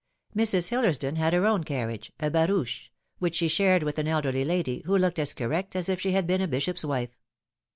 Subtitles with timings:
[0.35, 0.69] Mrs.
[0.69, 4.97] Hillersdon had her own carriage a barouche which she shared with an elderly lady, who
[4.97, 7.15] looked as correct as if she had been a bishop's wife.